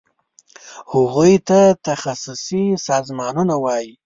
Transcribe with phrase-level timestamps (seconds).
[0.93, 3.93] هغوی ته تخصصي سازمانونه وایي.